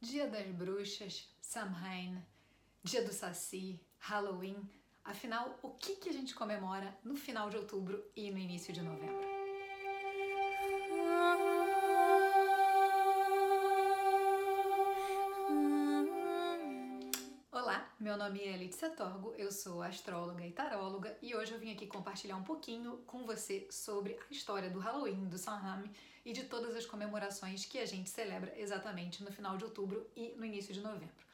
Dia 0.00 0.28
das 0.28 0.46
Bruxas, 0.46 1.28
Samhain, 1.40 2.22
Dia 2.84 3.02
do 3.02 3.12
Saci, 3.12 3.80
Halloween. 3.98 4.56
Afinal, 5.04 5.58
o 5.60 5.70
que, 5.70 5.96
que 5.96 6.08
a 6.08 6.12
gente 6.12 6.36
comemora 6.36 6.96
no 7.02 7.16
final 7.16 7.50
de 7.50 7.56
outubro 7.56 8.04
e 8.14 8.30
no 8.30 8.38
início 8.38 8.72
de 8.72 8.80
novembro? 8.80 9.26
Olá, 17.50 17.92
meu 17.98 18.16
nome 18.16 18.44
é 18.44 18.56
Letícia 18.56 18.90
Torgo, 18.90 19.34
eu 19.36 19.50
sou 19.50 19.82
astróloga 19.82 20.46
e 20.46 20.52
taróloga 20.52 21.18
e 21.20 21.34
hoje 21.34 21.54
eu 21.54 21.58
vim 21.58 21.72
aqui 21.72 21.88
compartilhar 21.88 22.36
um 22.36 22.44
pouquinho 22.44 22.98
com 22.98 23.26
você 23.26 23.66
sobre 23.68 24.16
a 24.16 24.32
história 24.32 24.70
do 24.70 24.78
Halloween, 24.78 25.28
do 25.28 25.36
Samhain 25.36 25.90
e 26.28 26.32
de 26.34 26.44
todas 26.44 26.76
as 26.76 26.84
comemorações 26.84 27.64
que 27.64 27.78
a 27.78 27.86
gente 27.86 28.10
celebra 28.10 28.52
exatamente 28.58 29.24
no 29.24 29.32
final 29.32 29.56
de 29.56 29.64
outubro 29.64 30.06
e 30.14 30.34
no 30.36 30.44
início 30.44 30.74
de 30.74 30.80
novembro. 30.82 31.24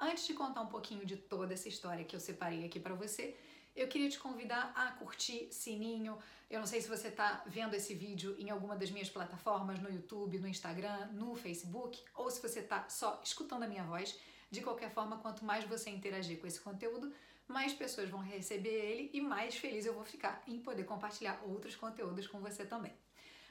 Antes 0.00 0.26
de 0.26 0.32
contar 0.32 0.62
um 0.62 0.68
pouquinho 0.68 1.04
de 1.04 1.18
toda 1.18 1.52
essa 1.52 1.68
história 1.68 2.02
que 2.02 2.16
eu 2.16 2.20
separei 2.20 2.64
aqui 2.64 2.80
para 2.80 2.94
você, 2.94 3.36
eu 3.76 3.86
queria 3.88 4.08
te 4.08 4.18
convidar 4.18 4.72
a 4.74 4.92
curtir 4.92 5.48
sininho. 5.52 6.18
Eu 6.48 6.60
não 6.60 6.66
sei 6.66 6.80
se 6.80 6.88
você 6.88 7.08
está 7.08 7.42
vendo 7.46 7.74
esse 7.74 7.92
vídeo 7.92 8.34
em 8.38 8.48
alguma 8.48 8.74
das 8.74 8.90
minhas 8.90 9.10
plataformas, 9.10 9.80
no 9.80 9.90
YouTube, 9.90 10.38
no 10.38 10.48
Instagram, 10.48 11.08
no 11.12 11.34
Facebook, 11.34 12.02
ou 12.14 12.30
se 12.30 12.40
você 12.40 12.60
está 12.60 12.88
só 12.88 13.20
escutando 13.22 13.64
a 13.64 13.68
minha 13.68 13.84
voz. 13.84 14.18
De 14.50 14.62
qualquer 14.62 14.90
forma, 14.90 15.18
quanto 15.18 15.44
mais 15.44 15.64
você 15.66 15.90
interagir 15.90 16.40
com 16.40 16.46
esse 16.46 16.58
conteúdo, 16.58 17.12
mais 17.46 17.74
pessoas 17.74 18.08
vão 18.08 18.20
receber 18.20 18.70
ele 18.70 19.10
e 19.12 19.20
mais 19.20 19.56
feliz 19.56 19.84
eu 19.84 19.92
vou 19.92 20.04
ficar 20.04 20.42
em 20.46 20.58
poder 20.58 20.84
compartilhar 20.84 21.38
outros 21.46 21.76
conteúdos 21.76 22.26
com 22.26 22.40
você 22.40 22.64
também. 22.64 22.96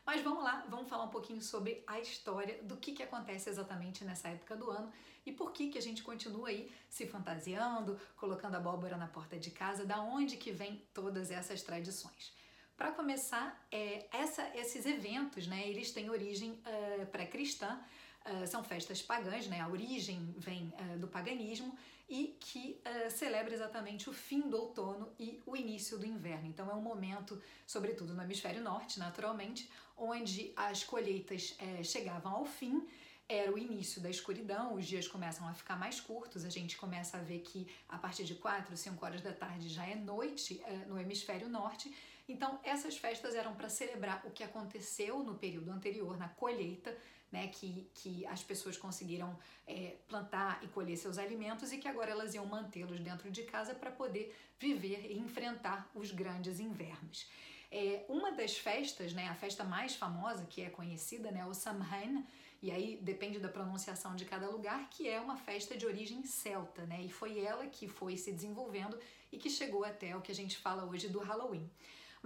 Mas 0.08 0.22
vamos 0.22 0.42
lá, 0.42 0.66
vamos 0.70 0.88
falar 0.88 1.04
um 1.04 1.10
pouquinho 1.10 1.42
sobre 1.42 1.84
a 1.86 2.00
história 2.00 2.64
do 2.64 2.78
que, 2.78 2.94
que 2.94 3.04
acontece 3.04 3.50
exatamente 3.50 4.06
nessa 4.06 4.30
época 4.30 4.56
do 4.56 4.72
ano 4.72 4.90
e 5.26 5.34
por 5.34 5.52
que, 5.52 5.68
que 5.68 5.78
a 5.78 5.82
gente 5.82 6.02
continua 6.02 6.48
aí 6.48 6.72
se 6.90 7.06
fantasiando, 7.06 8.00
colocando 8.16 8.56
abóbora 8.56 8.96
na 8.96 9.08
porta 9.08 9.38
de 9.38 9.52
casa, 9.52 9.86
da 9.86 10.00
onde 10.00 10.38
que 10.38 10.50
vem 10.50 10.82
todas 10.94 11.30
essas 11.30 11.62
tradições. 11.62 12.34
Para 12.78 12.94
começar, 12.94 13.68
é, 13.70 14.08
essa, 14.14 14.50
esses 14.56 14.86
eventos, 14.86 15.46
né, 15.46 15.68
eles 15.68 15.92
têm 15.92 16.10
origem 16.10 16.52
uh, 16.52 17.06
pré-cristã, 17.08 17.78
uh, 18.26 18.48
são 18.48 18.64
festas 18.64 19.02
pagãs, 19.02 19.48
né, 19.48 19.60
a 19.60 19.68
origem 19.68 20.34
vem 20.38 20.74
uh, 20.80 21.00
do 21.00 21.10
paganismo 21.10 21.78
e 22.10 22.38
que 22.40 22.82
celebra 23.12 23.54
exatamente 23.54 24.10
o 24.10 24.14
fim 24.14 24.42
do 24.42 24.58
outono 24.58 25.10
e 25.20 25.42
o 25.46 25.56
início 25.56 25.98
do 25.98 26.06
inverno. 26.06 26.48
Então 26.48 26.70
é 26.70 26.74
um 26.74 26.82
momento, 26.82 27.42
sobretudo 27.66 28.14
no 28.14 28.22
hemisfério 28.22 28.62
norte, 28.62 28.98
naturalmente, 28.98 29.70
onde 29.98 30.54
as 30.56 30.84
colheitas 30.84 31.58
chegavam 31.84 32.32
ao 32.34 32.46
fim 32.46 32.88
era 33.30 33.52
o 33.52 33.58
início 33.58 34.02
da 34.02 34.10
escuridão, 34.10 34.74
os 34.74 34.86
dias 34.86 35.06
começam 35.06 35.46
a 35.48 35.54
ficar 35.54 35.76
mais 35.78 36.00
curtos, 36.00 36.46
a 36.46 36.50
gente 36.50 36.78
começa 36.78 37.18
a 37.18 37.22
ver 37.22 37.40
que 37.40 37.68
a 37.90 37.98
partir 37.98 38.24
de 38.24 38.36
4, 38.36 38.76
5 38.76 39.06
horas 39.06 39.22
da 39.22 39.34
tarde 39.34 39.68
já 39.68 39.86
é 39.86 39.96
noite 39.96 40.62
é, 40.66 40.86
no 40.86 40.98
hemisfério 40.98 41.50
norte. 41.50 41.94
Então, 42.28 42.60
essas 42.64 42.98
festas 42.98 43.36
eram 43.36 43.56
para 43.56 43.70
celebrar 43.70 44.22
o 44.26 44.32
que 44.32 44.44
aconteceu 44.44 45.24
no 45.24 45.36
período 45.36 45.72
anterior, 45.72 46.18
na 46.18 46.28
colheita, 46.28 46.98
né, 47.32 47.48
que, 47.48 47.90
que 47.94 48.26
as 48.28 48.44
pessoas 48.44 48.78
conseguiram 48.78 49.38
é, 49.66 49.96
plantar 50.08 50.64
e 50.64 50.68
colher 50.68 50.98
seus 50.98 51.18
alimentos 51.18 51.72
e 51.72 51.78
que 51.78 51.88
agora 51.88 52.12
elas 52.12 52.34
iam 52.34 52.46
mantê-los 52.46 53.00
dentro 53.00 53.30
de 53.30 53.44
casa 53.44 53.74
para 53.74 53.92
poder 53.92 54.36
viver 54.60 55.12
e 55.12 55.18
enfrentar 55.18 55.90
os 55.94 56.12
grandes 56.12 56.60
invernos. 56.60 57.30
É, 57.70 58.06
uma 58.08 58.32
das 58.32 58.58
festas, 58.58 59.14
né, 59.14 59.28
a 59.28 59.36
festa 59.36 59.64
mais 59.64 59.96
famosa 59.96 60.46
que 60.46 60.62
é 60.62 60.70
conhecida, 60.70 61.32
né, 61.32 61.46
o 61.46 61.54
Samhain, 61.54 62.26
e 62.62 62.72
aí 62.72 62.98
depende 63.02 63.40
da 63.40 63.50
pronunciação 63.50 64.16
de 64.16 64.26
cada 64.26 64.50
lugar, 64.50 64.90
que 64.90 65.08
é 65.08 65.20
uma 65.20 65.38
festa 65.38 65.78
de 65.78 65.86
origem 65.86 66.24
celta, 66.24 66.86
né, 66.86 67.02
e 67.02 67.10
foi 67.10 67.40
ela 67.40 67.68
que 67.68 67.88
foi 67.88 68.16
se 68.16 68.32
desenvolvendo 68.32 68.98
e 69.32 69.38
que 69.38 69.50
chegou 69.50 69.84
até 69.84 70.16
o 70.16 70.22
que 70.22 70.32
a 70.32 70.36
gente 70.36 70.58
fala 70.58 70.86
hoje 70.86 71.10
do 71.10 71.20
Halloween. 71.20 71.70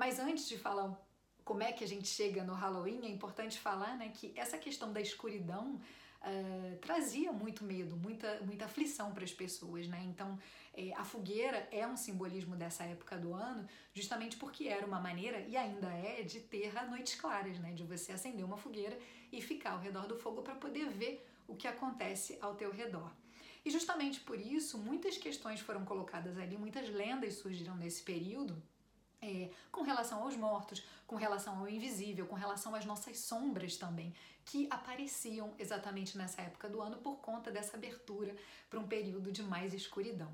Mas 0.01 0.17
antes 0.17 0.49
de 0.49 0.57
falar 0.57 0.99
como 1.45 1.61
é 1.61 1.71
que 1.71 1.83
a 1.83 1.87
gente 1.87 2.07
chega 2.07 2.43
no 2.43 2.55
Halloween, 2.55 3.01
é 3.03 3.09
importante 3.09 3.59
falar 3.59 3.95
né, 3.95 4.11
que 4.11 4.33
essa 4.35 4.57
questão 4.57 4.91
da 4.91 4.99
escuridão 4.99 5.75
uh, 5.75 6.75
trazia 6.77 7.31
muito 7.31 7.63
medo, 7.63 7.95
muita, 7.95 8.41
muita 8.41 8.65
aflição 8.65 9.13
para 9.13 9.23
as 9.23 9.31
pessoas. 9.31 9.87
Né? 9.87 10.01
Então, 10.07 10.39
é, 10.73 10.91
a 10.95 11.03
fogueira 11.03 11.69
é 11.71 11.85
um 11.85 11.95
simbolismo 11.95 12.55
dessa 12.55 12.83
época 12.83 13.15
do 13.15 13.31
ano, 13.35 13.67
justamente 13.93 14.37
porque 14.37 14.67
era 14.67 14.87
uma 14.87 14.99
maneira, 14.99 15.39
e 15.41 15.55
ainda 15.55 15.93
é, 15.93 16.23
de 16.23 16.39
ter 16.39 16.73
noites 16.89 17.13
claras, 17.13 17.59
né? 17.59 17.71
de 17.71 17.83
você 17.83 18.11
acender 18.11 18.43
uma 18.43 18.57
fogueira 18.57 18.97
e 19.31 19.39
ficar 19.39 19.73
ao 19.73 19.79
redor 19.79 20.07
do 20.07 20.17
fogo 20.17 20.41
para 20.41 20.55
poder 20.55 20.89
ver 20.89 21.23
o 21.47 21.55
que 21.55 21.67
acontece 21.67 22.39
ao 22.41 22.55
teu 22.55 22.71
redor. 22.71 23.11
E 23.63 23.69
justamente 23.69 24.19
por 24.21 24.39
isso, 24.41 24.79
muitas 24.79 25.15
questões 25.15 25.59
foram 25.59 25.85
colocadas 25.85 26.39
ali, 26.39 26.57
muitas 26.57 26.89
lendas 26.89 27.35
surgiram 27.35 27.75
nesse 27.75 28.01
período 28.01 28.59
é, 29.21 29.49
com 29.71 29.83
relação 29.83 30.23
aos 30.23 30.35
mortos, 30.35 30.83
com 31.05 31.15
relação 31.15 31.59
ao 31.59 31.69
invisível, 31.69 32.25
com 32.25 32.35
relação 32.35 32.73
às 32.73 32.85
nossas 32.85 33.19
sombras 33.19 33.77
também, 33.77 34.13
que 34.43 34.67
apareciam 34.71 35.53
exatamente 35.59 36.17
nessa 36.17 36.41
época 36.41 36.67
do 36.67 36.81
ano 36.81 36.97
por 36.97 37.17
conta 37.17 37.51
dessa 37.51 37.77
abertura 37.77 38.35
para 38.69 38.79
um 38.79 38.87
período 38.87 39.31
de 39.31 39.43
mais 39.43 39.73
escuridão. 39.73 40.31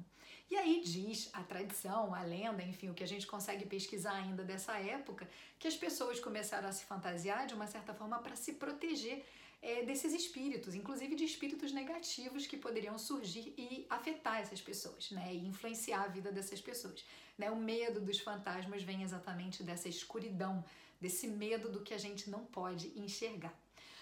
E 0.50 0.56
aí 0.56 0.82
diz 0.82 1.30
a 1.34 1.44
tradição, 1.44 2.16
a 2.16 2.22
lenda, 2.22 2.64
enfim, 2.64 2.90
o 2.90 2.94
que 2.94 3.04
a 3.04 3.08
gente 3.08 3.28
consegue 3.28 3.66
pesquisar 3.66 4.14
ainda 4.14 4.44
dessa 4.44 4.80
época, 4.80 5.30
que 5.60 5.68
as 5.68 5.76
pessoas 5.76 6.22
começaram 6.22 6.70
a 6.70 6.72
se 6.72 6.86
fantasiar 6.86 7.46
de 7.46 7.54
uma 7.54 7.68
certa 7.68 7.94
forma 7.94 8.18
para 8.20 8.36
se 8.38 8.54
proteger 8.54 9.26
é, 9.62 9.84
desses 9.84 10.14
espíritos, 10.14 10.76
inclusive 10.76 11.16
de 11.16 11.26
espíritos 11.26 11.72
negativos 11.72 12.46
que 12.46 12.58
poderiam 12.58 12.98
surgir 12.98 13.54
e 13.58 13.86
afetar 13.90 14.40
essas 14.40 14.62
pessoas, 14.62 15.12
né, 15.12 15.34
e 15.34 15.48
influenciar 15.48 16.04
a 16.04 16.08
vida 16.08 16.32
dessas 16.32 16.62
pessoas. 16.62 17.04
Né? 17.38 17.50
O 17.52 17.56
medo 17.56 18.00
dos 18.00 18.20
fantasmas 18.20 18.84
vem 18.84 19.04
exatamente 19.04 19.64
dessa 19.64 19.90
escuridão, 19.90 20.64
desse 21.00 21.28
medo 21.28 21.70
do 21.70 21.82
que 21.82 21.94
a 21.94 21.98
gente 21.98 22.30
não 22.30 22.46
pode 22.46 22.88
enxergar. 23.00 23.54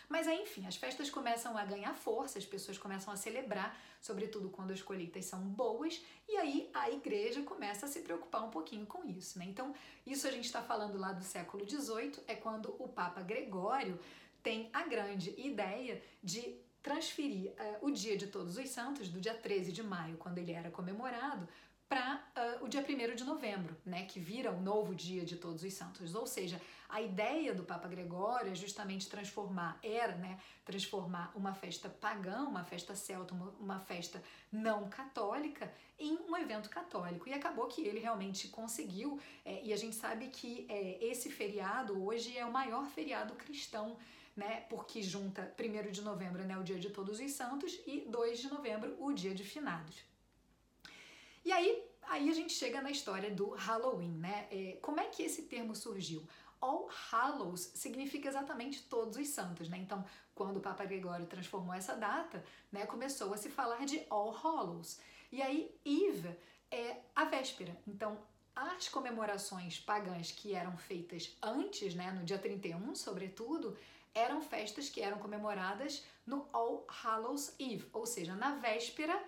Mas 0.08 0.28
aí, 0.28 0.42
enfim, 0.42 0.66
as 0.68 0.76
festas 0.76 1.10
começam 1.10 1.58
a 1.58 1.66
ganhar 1.66 1.94
força, 1.96 2.38
as 2.38 2.46
pessoas 2.46 2.78
começam 2.78 3.12
a 3.12 3.18
celebrar, 3.18 3.76
sobretudo 4.00 4.50
quando 4.50 4.72
as 4.72 4.82
colheitas 4.82 5.26
são 5.26 5.40
boas, 5.40 6.00
e 6.30 6.38
aí 6.38 6.70
a 6.74 6.92
igreja 6.92 7.42
começa 7.42 7.86
a 7.86 7.90
se 7.90 8.02
preocupar 8.02 8.44
um 8.44 8.52
pouquinho 8.52 8.86
com 8.86 9.04
isso, 9.06 9.40
né? 9.40 9.46
Então, 9.46 9.74
isso 10.06 10.28
a 10.28 10.32
gente 10.32 10.46
está 10.46 10.62
falando 10.62 10.98
lá 10.98 11.12
do 11.12 11.24
século 11.24 11.68
XVIII, 11.68 12.20
é 12.28 12.36
quando 12.36 12.76
o 12.78 12.88
Papa 12.88 13.22
Gregório 13.22 14.00
tem 14.46 14.70
a 14.72 14.84
grande 14.84 15.34
ideia 15.42 16.00
de 16.24 16.56
transferir 16.84 17.50
uh, 17.54 17.88
o 17.88 17.90
dia 17.90 18.16
de 18.16 18.28
Todos 18.28 18.60
os 18.60 18.70
Santos, 18.70 19.10
do 19.10 19.20
dia 19.20 19.34
13 19.34 19.72
de 19.72 19.82
maio, 19.82 20.18
quando 20.18 20.38
ele 20.38 20.52
era 20.52 20.70
comemorado, 20.70 21.50
para 21.90 22.24
uh, 22.60 22.64
o 22.64 22.68
dia 22.68 22.86
1 22.88 23.16
de 23.16 23.24
novembro, 23.24 23.76
né, 23.84 24.06
que 24.06 24.20
vira 24.20 24.52
o 24.52 24.62
novo 24.62 24.94
dia 24.94 25.26
de 25.26 25.36
Todos 25.36 25.64
os 25.64 25.74
Santos. 25.74 26.14
Ou 26.14 26.28
seja, 26.28 26.62
a 26.88 27.02
ideia 27.02 27.56
do 27.56 27.64
Papa 27.64 27.88
Gregório 27.88 28.52
é 28.52 28.56
justamente 28.56 29.10
transformar, 29.10 29.80
era, 29.82 30.14
né, 30.16 30.40
transformar 30.64 31.32
uma 31.36 31.56
festa 31.56 31.90
pagã, 31.90 32.44
uma 32.44 32.64
festa 32.64 32.96
celta, 32.96 33.34
uma, 33.34 33.50
uma 33.60 33.80
festa 33.80 34.22
não 34.52 34.88
católica, 34.90 35.74
em 35.98 36.20
um 36.30 36.38
evento 36.38 36.70
católico. 36.70 37.28
E 37.28 37.34
acabou 37.34 37.66
que 37.66 37.82
ele 37.82 38.00
realmente 38.00 38.48
conseguiu, 38.50 39.20
é, 39.44 39.64
e 39.64 39.74
a 39.74 39.78
gente 39.78 39.96
sabe 39.96 40.28
que 40.28 40.68
é, 40.70 41.04
esse 41.04 41.32
feriado 41.32 42.00
hoje 42.06 42.38
é 42.38 42.46
o 42.46 42.54
maior 42.54 42.86
feriado 42.86 43.34
cristão 43.34 43.98
né? 44.36 44.66
Porque 44.70 45.02
junta 45.02 45.54
1 45.60 45.92
de 45.92 46.02
novembro, 46.02 46.44
né, 46.44 46.58
o 46.58 46.64
dia 46.64 46.78
de 46.78 46.90
Todos 46.90 47.20
os 47.20 47.32
Santos, 47.32 47.80
e 47.86 48.02
2 48.02 48.40
de 48.40 48.50
novembro, 48.50 48.96
o 49.00 49.14
dia 49.14 49.34
de 49.34 49.44
Finados. 49.44 50.04
E 51.44 51.52
aí, 51.52 51.84
aí 52.04 52.30
a 52.30 52.34
gente 52.34 52.54
chega 52.54 52.82
na 52.82 52.92
história 52.92 53.32
do 53.32 53.50
Halloween, 53.50 54.18
né? 54.18 54.48
É, 54.52 54.78
como 54.82 55.00
é 55.00 55.06
que 55.06 55.24
esse 55.24 55.44
termo 55.44 55.76
surgiu? 55.76 56.28
All 56.60 56.90
Hallows 57.12 57.72
significa 57.76 58.28
exatamente 58.28 58.84
todos 58.84 59.18
os 59.18 59.28
santos, 59.28 59.70
né? 59.70 59.78
Então, 59.78 60.04
quando 60.34 60.58
o 60.58 60.62
Papa 60.62 60.84
Gregório 60.86 61.28
transformou 61.28 61.74
essa 61.74 61.96
data, 61.96 62.44
né, 62.72 62.86
começou 62.86 63.34
a 63.34 63.38
se 63.38 63.50
falar 63.50 63.86
de 63.86 64.04
All 64.10 64.32
Hallows. 64.32 65.00
E 65.32 65.42
aí, 65.42 65.74
Eve 65.86 66.36
é 66.72 66.98
a 67.16 67.26
véspera. 67.26 67.78
Então, 67.86 68.18
as 68.56 68.88
comemorações 68.88 69.80
pagãs 69.80 70.32
que 70.32 70.56
eram 70.56 70.76
feitas 70.78 71.38
antes, 71.42 71.94
né, 71.94 72.12
no 72.12 72.24
dia 72.24 72.40
31, 72.40 72.96
sobretudo, 72.96 73.78
eram 74.16 74.42
festas 74.42 74.90
que 74.90 75.02
eram 75.02 75.20
comemoradas 75.20 76.04
no 76.26 76.48
All 76.54 76.88
Hallows 76.90 77.54
Eve, 77.60 77.88
ou 77.92 78.06
seja, 78.06 78.34
na 78.34 78.56
véspera 78.56 79.22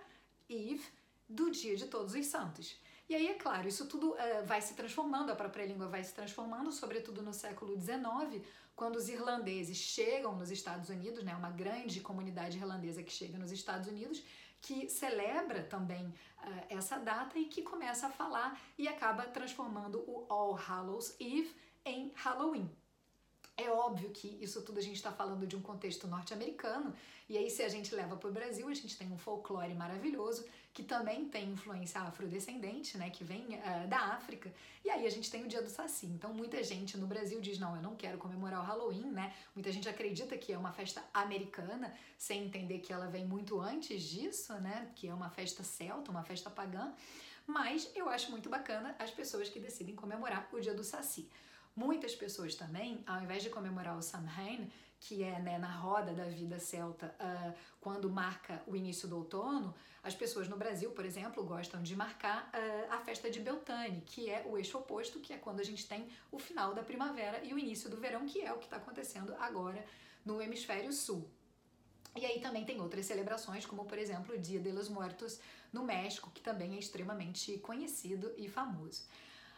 Eve 0.49 0.83
do 1.27 1.51
dia 1.51 1.75
de 1.75 1.87
Todos 1.87 2.15
os 2.15 2.25
Santos. 2.25 2.79
E 3.09 3.15
aí, 3.15 3.27
é 3.27 3.35
claro, 3.35 3.67
isso 3.67 3.85
tudo 3.87 4.11
uh, 4.11 4.45
vai 4.45 4.61
se 4.61 4.73
transformando, 4.73 5.31
a 5.31 5.35
própria 5.35 5.65
língua 5.65 5.87
vai 5.87 6.03
se 6.03 6.13
transformando, 6.13 6.71
sobretudo 6.71 7.21
no 7.21 7.33
século 7.33 7.79
XIX, 7.79 8.45
quando 8.75 8.97
os 8.97 9.07
irlandeses 9.07 9.77
chegam 9.77 10.35
nos 10.35 10.51
Estados 10.51 10.89
Unidos, 10.89 11.23
né, 11.23 11.33
uma 11.35 11.49
grande 11.49 12.01
comunidade 12.01 12.57
irlandesa 12.57 13.03
que 13.03 13.11
chega 13.11 13.37
nos 13.37 13.51
Estados 13.51 13.87
Unidos, 13.87 14.21
que 14.61 14.89
celebra 14.89 15.63
também 15.63 16.05
uh, 16.07 16.65
essa 16.69 16.97
data 16.97 17.37
e 17.37 17.45
que 17.45 17.61
começa 17.61 18.07
a 18.07 18.09
falar 18.09 18.59
e 18.77 18.87
acaba 18.87 19.23
transformando 19.23 19.99
o 19.99 20.25
All 20.29 20.53
Hallows 20.53 21.15
Eve 21.19 21.55
em 21.85 22.11
Halloween. 22.15 22.69
É 23.59 23.71
óbvio 23.71 24.11
que 24.11 24.37
isso 24.39 24.61
tudo 24.61 24.77
a 24.77 24.83
gente 24.83 24.97
está 24.97 25.11
falando 25.11 25.47
de 25.47 25.55
um 25.55 25.61
contexto 25.61 26.07
norte-americano, 26.07 26.93
e 27.27 27.35
aí 27.35 27.49
se 27.49 27.63
a 27.63 27.67
gente 27.67 27.93
leva 27.93 28.15
para 28.15 28.29
o 28.29 28.31
Brasil, 28.31 28.69
a 28.69 28.73
gente 28.73 28.95
tem 28.95 29.11
um 29.11 29.17
folclore 29.17 29.73
maravilhoso, 29.73 30.45
que 30.71 30.83
também 30.83 31.27
tem 31.27 31.49
influência 31.49 31.99
afrodescendente, 32.01 32.99
né, 32.99 33.09
que 33.09 33.23
vem 33.23 33.45
uh, 33.55 33.87
da 33.87 33.97
África, 33.97 34.53
e 34.85 34.91
aí 34.91 35.07
a 35.07 35.09
gente 35.09 35.31
tem 35.31 35.43
o 35.43 35.47
dia 35.47 35.59
do 35.59 35.71
Saci. 35.71 36.05
Então 36.05 36.31
muita 36.31 36.63
gente 36.63 36.95
no 36.99 37.07
Brasil 37.07 37.41
diz, 37.41 37.57
não, 37.57 37.75
eu 37.75 37.81
não 37.81 37.95
quero 37.95 38.19
comemorar 38.19 38.61
o 38.61 38.63
Halloween, 38.63 39.09
né, 39.09 39.33
muita 39.55 39.71
gente 39.71 39.89
acredita 39.89 40.37
que 40.37 40.53
é 40.53 40.57
uma 40.57 40.71
festa 40.71 41.03
americana, 41.11 41.91
sem 42.15 42.45
entender 42.45 42.77
que 42.77 42.93
ela 42.93 43.07
vem 43.07 43.25
muito 43.25 43.59
antes 43.59 44.03
disso, 44.03 44.53
né, 44.53 44.91
que 44.95 45.07
é 45.07 45.13
uma 45.13 45.31
festa 45.31 45.63
celta, 45.63 46.11
uma 46.11 46.23
festa 46.23 46.51
pagã, 46.51 46.93
mas 47.47 47.89
eu 47.95 48.07
acho 48.07 48.29
muito 48.29 48.49
bacana 48.49 48.95
as 48.99 49.09
pessoas 49.09 49.49
que 49.49 49.59
decidem 49.59 49.95
comemorar 49.95 50.47
o 50.53 50.59
dia 50.59 50.75
do 50.75 50.83
Saci. 50.83 51.27
Muitas 51.77 52.15
pessoas 52.15 52.55
também, 52.55 53.03
ao 53.05 53.21
invés 53.21 53.43
de 53.43 53.51
comemorar 53.51 53.95
o 53.95 54.01
Samhain, 54.01 54.67
que 54.99 55.21
é 55.21 55.39
né, 55.39 55.59
na 55.59 55.71
roda 55.71 56.11
da 56.11 56.23
vida 56.23 56.57
celta, 56.57 57.15
uh, 57.19 57.53
quando 57.79 58.09
marca 58.09 58.63
o 58.65 58.75
início 58.75 59.07
do 59.07 59.15
outono, 59.15 59.75
as 60.01 60.15
pessoas 60.15 60.47
no 60.47 60.57
Brasil, 60.57 60.89
por 60.89 61.05
exemplo, 61.05 61.43
gostam 61.43 61.83
de 61.83 61.95
marcar 61.95 62.49
uh, 62.51 62.93
a 62.93 62.97
festa 63.01 63.29
de 63.29 63.39
Beltane, 63.39 64.01
que 64.07 64.27
é 64.27 64.43
o 64.49 64.57
eixo 64.57 64.75
oposto, 64.75 65.19
que 65.19 65.31
é 65.31 65.37
quando 65.37 65.59
a 65.59 65.63
gente 65.63 65.87
tem 65.87 66.09
o 66.31 66.39
final 66.39 66.73
da 66.73 66.81
primavera 66.81 67.43
e 67.43 67.53
o 67.53 67.59
início 67.59 67.91
do 67.91 67.97
verão, 67.97 68.25
que 68.25 68.41
é 68.41 68.51
o 68.51 68.57
que 68.57 68.65
está 68.65 68.77
acontecendo 68.77 69.35
agora 69.35 69.85
no 70.25 70.41
hemisfério 70.41 70.91
sul. 70.91 71.29
E 72.15 72.25
aí 72.25 72.41
também 72.41 72.65
tem 72.65 72.81
outras 72.81 73.05
celebrações, 73.05 73.67
como 73.67 73.85
por 73.85 73.99
exemplo 73.99 74.33
o 74.33 74.39
Dia 74.39 74.59
de 74.59 74.71
los 74.71 74.89
Muertos 74.89 75.39
no 75.71 75.83
México, 75.83 76.31
que 76.33 76.41
também 76.41 76.75
é 76.75 76.79
extremamente 76.79 77.55
conhecido 77.59 78.33
e 78.35 78.49
famoso. 78.49 79.03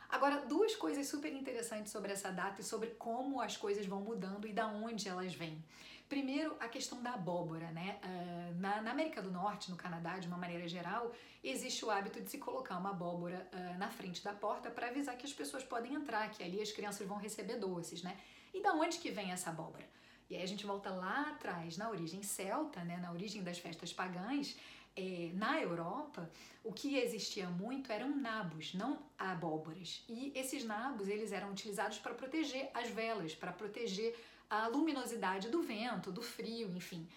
Agora, 0.09 0.41
duas 0.41 0.75
coisas 0.75 1.07
super 1.07 1.31
interessantes 1.31 1.91
sobre 1.91 2.11
essa 2.11 2.31
data 2.31 2.61
e 2.61 2.63
sobre 2.63 2.89
como 2.91 3.39
as 3.39 3.56
coisas 3.56 3.85
vão 3.85 4.01
mudando 4.01 4.47
e 4.47 4.51
da 4.51 4.65
onde 4.67 5.07
elas 5.07 5.35
vêm. 5.35 5.63
Primeiro, 6.09 6.56
a 6.59 6.67
questão 6.67 7.03
da 7.03 7.13
abóbora, 7.13 7.69
né? 7.71 8.00
Uh, 8.03 8.59
na, 8.59 8.81
na, 8.81 8.89
América 8.89 9.21
do 9.21 9.29
Norte, 9.29 9.69
no 9.69 9.77
Canadá, 9.77 10.17
de 10.17 10.27
uma 10.27 10.38
maneira 10.38 10.67
geral, 10.67 11.13
existe 11.44 11.85
o 11.85 11.91
hábito 11.91 12.19
de 12.19 12.31
se 12.31 12.39
colocar 12.39 12.79
uma 12.79 12.89
abóbora 12.89 13.47
uh, 13.53 13.77
na 13.77 13.91
frente 13.91 14.23
da 14.23 14.33
porta 14.33 14.71
para 14.71 14.88
avisar 14.88 15.15
que 15.15 15.27
as 15.27 15.31
pessoas 15.31 15.63
podem 15.63 15.94
entrar, 15.94 16.27
que 16.31 16.41
ali 16.44 16.59
as 16.59 16.71
crianças 16.71 17.06
vão 17.07 17.17
receber 17.17 17.57
doces, 17.57 18.01
né? 18.01 18.17
E 18.51 18.63
da 18.63 18.73
onde 18.73 18.97
que 18.97 19.11
vem 19.11 19.31
essa 19.31 19.51
abóbora? 19.51 19.88
E 20.27 20.35
aí 20.35 20.41
a 20.41 20.47
gente 20.47 20.65
volta 20.65 20.89
lá 20.89 21.29
atrás, 21.29 21.77
na 21.77 21.88
origem 21.88 22.23
celta, 22.23 22.83
né? 22.83 22.97
Na 22.97 23.11
origem 23.11 23.44
das 23.44 23.59
festas 23.59 23.94
pagãs, 23.94 24.57
é, 24.95 25.31
na 25.33 25.62
Europa, 25.62 26.30
o 26.63 26.74
que 26.74 26.97
existia 26.97 27.50
muito 27.50 27.91
eram 27.91 28.15
nabos, 28.15 28.74
não 28.74 29.00
abóboras. 29.18 30.03
E 30.07 30.31
esses 30.36 30.63
nabos 30.63 31.07
eles 31.07 31.31
eram 31.31 31.51
utilizados 31.51 32.00
para 32.00 32.13
proteger 32.13 32.69
as 32.74 32.89
velas, 32.89 33.33
para 33.33 33.51
proteger 33.51 34.15
a 34.50 34.68
luminosidade 34.68 35.50
do 35.50 35.62
vento, 35.62 36.12
do 36.12 36.21
frio, 36.21 36.69
enfim. 36.75 37.07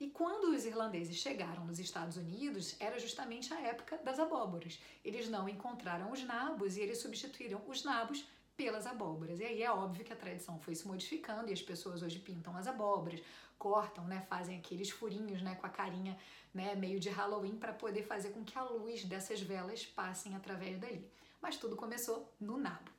E 0.00 0.08
quando 0.08 0.54
os 0.54 0.64
irlandeses 0.64 1.16
chegaram 1.16 1.66
nos 1.66 1.78
Estados 1.78 2.16
Unidos, 2.16 2.74
era 2.80 2.98
justamente 2.98 3.52
a 3.52 3.60
época 3.60 3.98
das 3.98 4.18
abóboras. 4.18 4.80
Eles 5.04 5.28
não 5.28 5.46
encontraram 5.46 6.10
os 6.10 6.24
nabos 6.24 6.76
e 6.76 6.80
eles 6.80 6.98
substituíram 6.98 7.62
os 7.68 7.84
nabos 7.84 8.26
pelas 8.60 8.86
abóboras. 8.86 9.40
E 9.40 9.44
aí 9.44 9.62
é 9.62 9.72
óbvio 9.72 10.04
que 10.04 10.12
a 10.12 10.16
tradição 10.16 10.58
foi 10.58 10.74
se 10.74 10.86
modificando 10.86 11.48
e 11.48 11.52
as 11.54 11.62
pessoas 11.62 12.02
hoje 12.02 12.18
pintam 12.18 12.54
as 12.54 12.66
abóboras, 12.66 13.18
cortam, 13.58 14.04
né, 14.04 14.20
fazem 14.28 14.58
aqueles 14.58 14.90
furinhos, 14.90 15.40
né, 15.40 15.54
com 15.54 15.66
a 15.66 15.70
carinha, 15.70 16.14
né, 16.52 16.74
meio 16.74 17.00
de 17.00 17.08
Halloween 17.08 17.56
para 17.56 17.72
poder 17.72 18.02
fazer 18.02 18.32
com 18.32 18.44
que 18.44 18.58
a 18.58 18.62
luz 18.62 19.02
dessas 19.06 19.40
velas 19.40 19.86
passem 19.86 20.36
através 20.36 20.78
dali. 20.78 21.10
Mas 21.40 21.56
tudo 21.56 21.74
começou 21.74 22.30
no 22.38 22.58
nabo. 22.58 22.90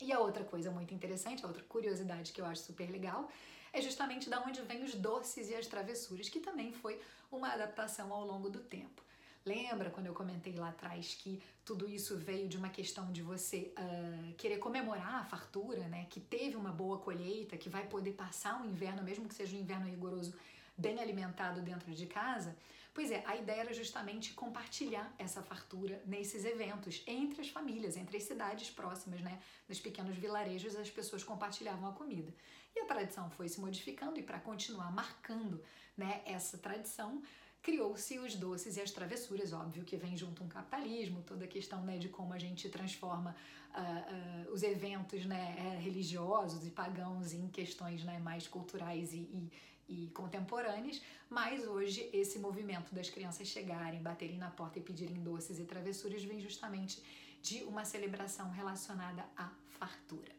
E 0.00 0.12
a 0.12 0.20
outra 0.20 0.44
coisa 0.44 0.70
muito 0.70 0.94
interessante, 0.94 1.44
a 1.44 1.48
outra 1.48 1.64
curiosidade 1.64 2.30
que 2.32 2.40
eu 2.40 2.46
acho 2.46 2.62
super 2.62 2.88
legal, 2.88 3.28
é 3.72 3.82
justamente 3.82 4.30
da 4.30 4.40
onde 4.40 4.62
vêm 4.62 4.84
os 4.84 4.94
doces 4.94 5.50
e 5.50 5.54
as 5.56 5.66
travessuras, 5.66 6.28
que 6.28 6.38
também 6.38 6.72
foi 6.72 7.00
uma 7.28 7.52
adaptação 7.52 8.12
ao 8.12 8.24
longo 8.24 8.48
do 8.48 8.60
tempo. 8.60 9.02
Lembra 9.46 9.90
quando 9.90 10.06
eu 10.06 10.12
comentei 10.12 10.56
lá 10.56 10.70
atrás 10.70 11.14
que 11.14 11.40
tudo 11.64 11.88
isso 11.88 12.16
veio 12.16 12.48
de 12.48 12.56
uma 12.56 12.68
questão 12.68 13.12
de 13.12 13.22
você 13.22 13.72
uh, 13.78 14.34
querer 14.34 14.58
comemorar 14.58 15.20
a 15.20 15.24
fartura, 15.24 15.86
né? 15.86 16.08
Que 16.10 16.18
teve 16.18 16.56
uma 16.56 16.72
boa 16.72 16.98
colheita, 16.98 17.56
que 17.56 17.68
vai 17.68 17.86
poder 17.86 18.14
passar 18.14 18.60
o 18.60 18.66
inverno, 18.66 19.04
mesmo 19.04 19.28
que 19.28 19.34
seja 19.36 19.56
um 19.56 19.60
inverno 19.60 19.86
rigoroso, 19.86 20.34
bem 20.76 20.98
alimentado 20.98 21.62
dentro 21.62 21.94
de 21.94 22.06
casa? 22.06 22.56
Pois 22.92 23.12
é, 23.12 23.22
a 23.24 23.36
ideia 23.36 23.60
era 23.60 23.72
justamente 23.72 24.34
compartilhar 24.34 25.14
essa 25.16 25.40
fartura 25.42 26.02
nesses 26.04 26.44
eventos 26.44 27.04
entre 27.06 27.40
as 27.42 27.48
famílias, 27.48 27.96
entre 27.96 28.16
as 28.16 28.24
cidades 28.24 28.70
próximas, 28.70 29.20
né? 29.20 29.38
Nos 29.68 29.78
pequenos 29.78 30.16
vilarejos, 30.16 30.74
as 30.74 30.90
pessoas 30.90 31.22
compartilhavam 31.22 31.88
a 31.88 31.92
comida. 31.92 32.34
E 32.74 32.80
a 32.80 32.84
tradição 32.84 33.30
foi 33.30 33.48
se 33.48 33.60
modificando 33.60 34.18
e 34.18 34.24
para 34.24 34.40
continuar 34.40 34.90
marcando, 34.90 35.62
né, 35.96 36.20
essa 36.26 36.58
tradição, 36.58 37.22
criou-se 37.66 38.16
os 38.20 38.36
doces 38.36 38.76
e 38.76 38.80
as 38.80 38.92
travessuras, 38.92 39.52
óbvio 39.52 39.82
que 39.82 39.96
vem 39.96 40.16
junto 40.16 40.44
um 40.44 40.46
capitalismo, 40.46 41.20
toda 41.26 41.46
a 41.46 41.48
questão 41.48 41.82
né, 41.82 41.98
de 41.98 42.08
como 42.08 42.32
a 42.32 42.38
gente 42.38 42.68
transforma 42.68 43.34
uh, 43.74 44.48
uh, 44.48 44.52
os 44.52 44.62
eventos 44.62 45.26
né, 45.26 45.56
eh, 45.58 45.80
religiosos 45.80 46.64
e 46.64 46.70
pagãos 46.70 47.32
em 47.32 47.48
questões 47.48 48.04
né, 48.04 48.20
mais 48.20 48.46
culturais 48.46 49.12
e, 49.12 49.16
e, 49.16 49.52
e 49.88 50.10
contemporâneas, 50.10 51.02
mas 51.28 51.66
hoje 51.66 52.08
esse 52.12 52.38
movimento 52.38 52.94
das 52.94 53.10
crianças 53.10 53.48
chegarem, 53.48 54.00
baterem 54.00 54.38
na 54.38 54.48
porta 54.48 54.78
e 54.78 54.82
pedirem 54.82 55.20
doces 55.20 55.58
e 55.58 55.64
travessuras 55.64 56.22
vem 56.22 56.38
justamente 56.38 57.02
de 57.42 57.64
uma 57.64 57.84
celebração 57.84 58.48
relacionada 58.52 59.24
à 59.36 59.50
fartura. 59.70 60.35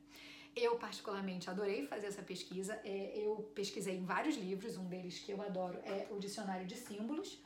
Eu, 0.60 0.76
particularmente, 0.76 1.50
adorei 1.52 1.86
fazer 1.86 2.08
essa 2.08 2.24
pesquisa. 2.24 2.74
É, 2.84 3.14
eu 3.16 3.36
pesquisei 3.54 3.96
em 3.96 4.04
vários 4.04 4.36
livros, 4.36 4.76
um 4.76 4.86
deles 4.86 5.20
que 5.20 5.32
eu 5.32 5.40
adoro 5.40 5.78
é 5.86 6.08
o 6.10 6.18
Dicionário 6.18 6.66
de 6.66 6.76
Símbolos, 6.76 7.38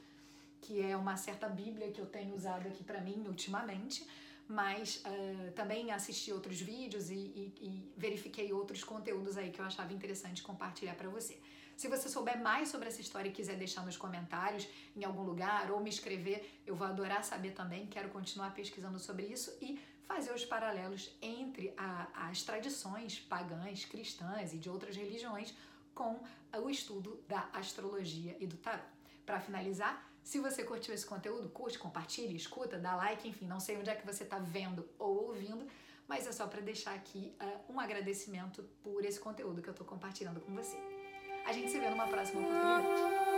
que 0.62 0.82
é 0.82 0.96
uma 0.96 1.18
certa 1.18 1.50
bíblia 1.50 1.92
que 1.92 2.00
eu 2.00 2.06
tenho 2.06 2.34
usado 2.34 2.68
aqui 2.70 2.86
para 2.86 3.02
mim 3.02 3.22
ultimamente, 3.28 4.08
mas 4.48 5.04
uh, 5.06 5.52
também 5.52 5.92
assisti 5.92 6.32
outros 6.32 6.62
vídeos 6.62 7.10
e, 7.10 7.16
e, 7.16 7.54
e 7.62 7.92
verifiquei 7.98 8.54
outros 8.54 8.82
conteúdos 8.82 9.38
aí 9.38 9.50
que 9.52 9.60
eu 9.60 9.66
achava 9.66 9.92
interessante 9.92 10.42
compartilhar 10.42 10.96
para 10.96 11.10
você. 11.10 11.38
Se 11.76 11.90
você 11.90 12.08
souber 12.08 12.42
mais 12.42 12.70
sobre 12.70 12.88
essa 12.88 13.02
história 13.02 13.28
e 13.28 13.32
quiser 13.34 13.58
deixar 13.58 13.84
nos 13.86 13.98
comentários 13.98 14.68
em 14.96 15.04
algum 15.04 15.24
lugar 15.24 15.70
ou 15.72 15.82
me 15.82 15.90
escrever, 15.90 16.62
eu 16.66 16.76
vou 16.76 16.88
adorar 16.88 17.24
saber 17.26 17.52
também. 17.52 17.88
Quero 17.88 18.10
continuar 18.10 18.54
pesquisando 18.54 19.00
sobre 19.00 19.26
isso 19.26 19.52
e 19.62 19.80
fazer 20.14 20.34
os 20.34 20.44
paralelos 20.44 21.10
entre 21.22 21.74
a, 21.78 22.28
as 22.30 22.44
tradições 22.44 23.20
pagãs, 23.20 23.86
cristãs 23.86 24.54
e 24.54 24.58
de 24.58 24.70
outras 24.70 24.96
religiões 24.96 25.54
com 25.96 26.20
o 26.62 26.70
estudo 26.70 27.24
da 27.30 27.50
astrologia 27.54 28.36
e 28.40 28.46
do 28.46 28.58
tarot. 28.58 28.84
Para 29.26 29.40
finalizar, 29.40 30.06
se 30.22 30.38
você 30.40 30.64
curtiu 30.64 30.94
esse 30.94 31.06
conteúdo, 31.06 31.48
curte, 31.50 31.80
compartilhe, 31.80 32.36
escuta, 32.36 32.78
dá 32.78 32.94
like, 32.96 33.28
enfim, 33.28 33.48
não 33.48 33.60
sei 33.60 33.78
onde 33.78 33.90
é 33.90 33.96
que 33.96 34.06
você 34.06 34.24
está 34.24 34.38
vendo 34.38 34.88
ou 35.00 35.28
ouvindo, 35.28 35.66
mas 36.08 36.28
é 36.28 36.32
só 36.34 36.46
para 36.46 36.60
deixar 36.60 36.94
aqui 36.94 37.34
uh, 37.42 37.74
um 37.74 37.80
agradecimento 37.80 38.64
por 38.84 39.06
esse 39.06 39.20
conteúdo 39.20 39.62
que 39.62 39.70
eu 39.70 39.72
estou 39.72 39.88
compartilhando 39.88 40.42
com 40.42 40.54
você. 40.54 40.78
A 41.46 41.54
gente 41.54 41.72
se 41.72 41.80
vê 41.80 41.90
numa 41.90 42.08
próxima 42.08 42.42
oportunidade. 42.42 43.32